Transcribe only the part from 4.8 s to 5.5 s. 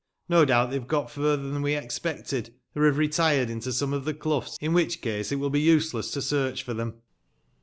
case it